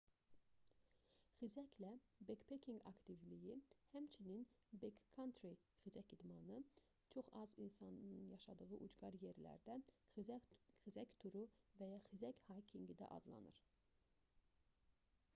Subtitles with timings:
[1.39, 1.89] xizəklə
[2.29, 3.57] bekpekinq aktivliyi
[3.91, 4.47] həmçinin
[4.85, 5.51] bek-kantri
[5.83, 6.57] xizək idmanı
[7.17, 9.77] çox az insanın yaşadığı ucqar yerlərdə
[10.17, 11.45] xizək turu
[11.83, 13.61] və ya xizək haykinqi yürüyüşü də adlanır